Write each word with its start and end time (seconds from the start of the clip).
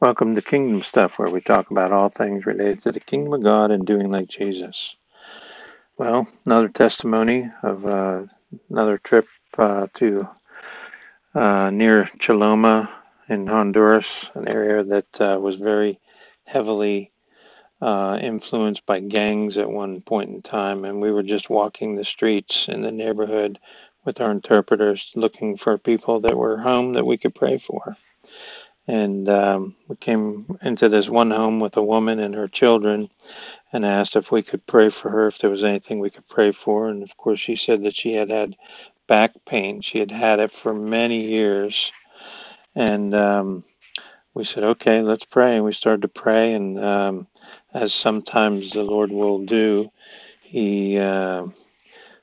Welcome 0.00 0.36
to 0.36 0.42
Kingdom 0.42 0.80
Stuff, 0.80 1.18
where 1.18 1.28
we 1.28 1.40
talk 1.40 1.72
about 1.72 1.90
all 1.90 2.08
things 2.08 2.46
related 2.46 2.78
to 2.82 2.92
the 2.92 3.00
kingdom 3.00 3.32
of 3.32 3.42
God 3.42 3.72
and 3.72 3.84
doing 3.84 4.12
like 4.12 4.28
Jesus. 4.28 4.94
Well, 5.96 6.28
another 6.46 6.68
testimony 6.68 7.50
of 7.64 7.84
uh, 7.84 8.26
another 8.70 8.98
trip 8.98 9.26
uh, 9.58 9.88
to 9.94 10.28
uh, 11.34 11.70
near 11.70 12.04
Choloma 12.04 12.88
in 13.28 13.48
Honduras, 13.48 14.30
an 14.36 14.46
area 14.46 14.84
that 14.84 15.20
uh, 15.20 15.40
was 15.42 15.56
very 15.56 15.98
heavily 16.44 17.10
uh, 17.82 18.20
influenced 18.22 18.86
by 18.86 19.00
gangs 19.00 19.58
at 19.58 19.68
one 19.68 20.00
point 20.00 20.30
in 20.30 20.42
time. 20.42 20.84
And 20.84 21.00
we 21.00 21.10
were 21.10 21.24
just 21.24 21.50
walking 21.50 21.96
the 21.96 22.04
streets 22.04 22.68
in 22.68 22.82
the 22.82 22.92
neighborhood 22.92 23.58
with 24.04 24.20
our 24.20 24.30
interpreters 24.30 25.10
looking 25.16 25.56
for 25.56 25.76
people 25.76 26.20
that 26.20 26.36
were 26.36 26.56
home 26.58 26.92
that 26.92 27.04
we 27.04 27.16
could 27.16 27.34
pray 27.34 27.58
for 27.58 27.96
and 28.88 29.28
um, 29.28 29.76
we 29.88 29.96
came 29.96 30.58
into 30.62 30.88
this 30.88 31.08
one 31.10 31.30
home 31.30 31.60
with 31.60 31.76
a 31.76 31.82
woman 31.84 32.20
and 32.20 32.34
her 32.34 32.48
children 32.48 33.10
and 33.72 33.86
asked 33.86 34.16
if 34.16 34.32
we 34.32 34.42
could 34.42 34.66
pray 34.66 34.90
for 34.90 35.10
her 35.10 35.28
if 35.28 35.38
there 35.38 35.50
was 35.50 35.64
anything 35.64 36.00
we 36.00 36.10
could 36.10 36.26
pray 36.28 36.52
for. 36.52 36.88
And 36.88 37.04
of 37.04 37.16
course 37.16 37.38
she 37.40 37.56
said 37.56 37.84
that 37.84 37.94
she 37.94 38.14
had 38.14 38.30
had 38.30 38.56
back 39.06 39.32
pain. 39.46 39.82
She 39.82 40.00
had 40.00 40.10
had 40.10 40.40
it 40.40 40.52
for 40.52 40.74
many 40.74 41.26
years. 41.26 41.92
And 42.74 43.14
um, 43.14 43.64
we 44.34 44.44
said 44.44 44.64
okay 44.64 45.02
let's 45.02 45.26
pray. 45.26 45.56
And 45.56 45.64
we 45.66 45.72
started 45.72 46.02
to 46.02 46.08
pray. 46.08 46.54
And 46.54 46.82
um, 46.82 47.28
as 47.74 47.94
sometimes 47.94 48.72
the 48.72 48.84
lord 48.84 49.12
will 49.12 49.44
do 49.44 49.90
he 50.42 50.98
uh, 50.98 51.46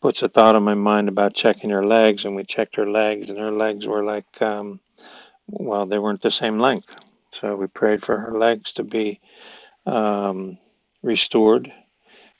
puts 0.00 0.22
a 0.22 0.28
thought 0.28 0.56
on 0.56 0.64
my 0.64 0.74
mind 0.74 1.08
about 1.08 1.34
checking 1.34 1.70
her 1.70 1.84
legs. 1.86 2.24
And 2.24 2.36
we 2.36 2.44
checked 2.44 2.76
her 2.76 2.88
legs. 2.90 3.30
And 3.30 3.38
her 3.38 3.52
legs 3.52 3.86
were 3.86 4.04
like 4.04 4.42
um, 4.42 4.80
well, 5.48 5.86
they 5.86 5.98
weren't 5.98 6.22
the 6.22 6.30
same 6.32 6.58
length. 6.58 6.98
So 7.32 7.56
we 7.56 7.68
prayed 7.68 8.02
for 8.02 8.18
her 8.18 8.38
legs 8.38 8.74
to 8.74 8.84
be 8.84 9.20
um, 9.86 10.58
restored. 11.02 11.72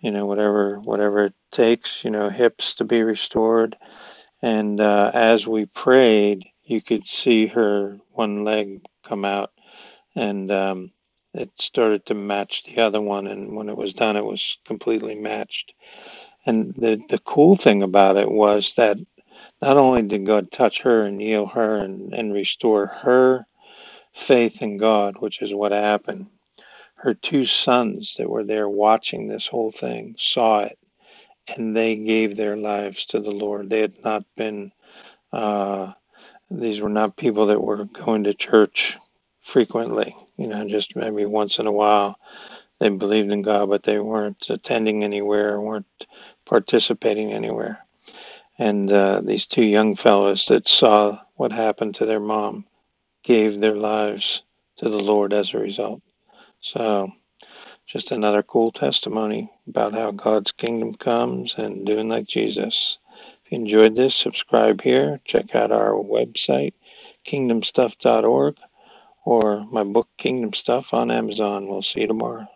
You 0.00 0.12
know, 0.12 0.26
whatever 0.26 0.80
whatever 0.80 1.26
it 1.26 1.34
takes. 1.52 2.04
You 2.04 2.10
know, 2.12 2.28
hips 2.30 2.76
to 2.76 2.84
be 2.86 3.02
restored. 3.04 3.76
And 4.42 4.80
uh, 4.80 5.10
as 5.14 5.46
we 5.46 5.66
prayed, 5.66 6.46
you 6.64 6.82
could 6.82 7.06
see 7.06 7.46
her 7.48 7.98
one 8.12 8.44
leg 8.44 8.84
come 9.04 9.24
out, 9.24 9.52
and 10.16 10.50
um, 10.52 10.92
it 11.34 11.50
started 11.60 12.06
to 12.06 12.14
match 12.14 12.64
the 12.64 12.82
other 12.82 13.00
one. 13.00 13.26
And 13.28 13.56
when 13.56 13.68
it 13.68 13.76
was 13.76 13.94
done, 13.94 14.16
it 14.16 14.24
was 14.24 14.58
completely 14.66 15.16
matched. 15.16 15.74
And 16.46 16.74
the 16.74 17.00
the 17.08 17.18
cool 17.20 17.56
thing 17.56 17.82
about 17.82 18.16
it 18.18 18.30
was 18.30 18.74
that 18.76 18.98
not 19.60 19.76
only 19.76 20.02
did 20.02 20.26
God 20.26 20.50
touch 20.50 20.82
her 20.82 21.02
and 21.02 21.20
heal 21.20 21.46
her 21.46 21.78
and, 21.78 22.14
and 22.14 22.32
restore 22.32 22.86
her 22.86 23.46
faith 24.12 24.62
in 24.62 24.76
God, 24.76 25.16
which 25.18 25.42
is 25.42 25.54
what 25.54 25.72
happened, 25.72 26.28
her 26.96 27.14
two 27.14 27.44
sons 27.44 28.16
that 28.16 28.30
were 28.30 28.44
there 28.44 28.68
watching 28.68 29.26
this 29.26 29.46
whole 29.46 29.70
thing 29.70 30.14
saw 30.18 30.60
it 30.60 30.78
and 31.56 31.76
they 31.76 31.96
gave 31.96 32.36
their 32.36 32.56
lives 32.56 33.06
to 33.06 33.20
the 33.20 33.30
Lord. 33.30 33.70
They 33.70 33.80
had 33.80 34.02
not 34.04 34.24
been, 34.36 34.72
uh, 35.32 35.92
these 36.50 36.80
were 36.80 36.88
not 36.88 37.16
people 37.16 37.46
that 37.46 37.62
were 37.62 37.84
going 37.84 38.24
to 38.24 38.34
church 38.34 38.98
frequently, 39.40 40.14
you 40.36 40.48
know, 40.48 40.66
just 40.68 40.96
maybe 40.96 41.24
once 41.24 41.58
in 41.58 41.66
a 41.66 41.72
while. 41.72 42.18
They 42.80 42.90
believed 42.90 43.32
in 43.32 43.42
God, 43.42 43.70
but 43.70 43.82
they 43.82 43.98
weren't 43.98 44.50
attending 44.50 45.02
anywhere, 45.04 45.60
weren't 45.60 45.86
participating 46.44 47.32
anywhere 47.32 47.84
and 48.58 48.92
uh, 48.92 49.22
these 49.22 49.46
two 49.46 49.64
young 49.64 49.96
fellows 49.96 50.46
that 50.46 50.68
saw 50.68 51.18
what 51.36 51.52
happened 51.52 51.96
to 51.96 52.06
their 52.06 52.20
mom 52.20 52.66
gave 53.24 53.60
their 53.60 53.76
lives 53.76 54.42
to 54.76 54.88
the 54.88 54.98
Lord 55.02 55.32
as 55.34 55.54
a 55.54 55.58
result. 55.58 56.02
So, 56.60 57.12
just 57.86 58.12
another 58.12 58.42
cool 58.42 58.72
testimony 58.72 59.50
about 59.68 59.94
how 59.94 60.12
God's 60.12 60.52
kingdom 60.52 60.94
comes 60.94 61.56
and 61.58 61.86
doing 61.86 62.08
like 62.08 62.26
Jesus. 62.26 62.98
If 63.46 63.52
you 63.52 63.58
enjoyed 63.60 63.96
this, 63.96 64.14
subscribe 64.14 64.82
here. 64.82 65.20
Check 65.24 65.54
out 65.54 65.72
our 65.72 65.92
website, 65.92 66.74
kingdomstuff.org, 67.26 68.56
or 69.24 69.66
my 69.66 69.84
book, 69.84 70.08
Kingdom 70.18 70.52
Stuff, 70.54 70.94
on 70.94 71.10
Amazon. 71.10 71.68
We'll 71.68 71.82
see 71.82 72.02
you 72.02 72.08
tomorrow. 72.08 72.48